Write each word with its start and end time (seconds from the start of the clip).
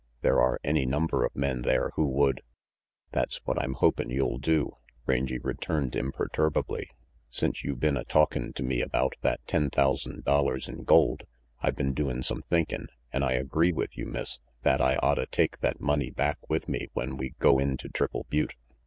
"There 0.21 0.41
are 0.41 0.59
any 0.63 0.87
number 0.87 1.23
of 1.23 1.35
men 1.35 1.61
there 1.61 1.91
who 1.93 2.07
would 2.07 2.41
"That's 3.11 3.37
what 3.45 3.61
I'm 3.61 3.73
hopin' 3.75 4.09
you'll 4.09 4.39
do," 4.39 4.77
Rangy 5.05 5.37
returned 5.37 5.95
imperturbably," 5.95 6.89
since 7.29 7.63
you 7.63 7.75
been 7.75 7.95
a 7.97 8.03
talkin' 8.03 8.51
to 8.53 8.63
me 8.63 8.81
about 8.81 9.13
that 9.21 9.45
ten 9.45 9.69
thousand 9.69 10.23
dollars 10.23 10.67
in 10.67 10.85
gold, 10.85 11.27
I 11.59 11.69
been 11.69 11.93
doin' 11.93 12.23
some 12.23 12.41
thinkin', 12.41 12.87
an' 13.13 13.21
I 13.21 13.33
agree 13.33 13.73
with 13.73 13.95
you, 13.95 14.07
Miss, 14.07 14.39
that 14.63 14.81
I'd 14.81 14.97
otta 15.03 15.29
take 15.29 15.59
that 15.59 15.79
money 15.79 16.09
back 16.09 16.49
with 16.49 16.67
me 16.67 16.87
when 16.93 17.15
we 17.15 17.35
go 17.37 17.59
in 17.59 17.77
to 17.77 17.87
Triple 17.89 18.25
Butte. 18.27 18.55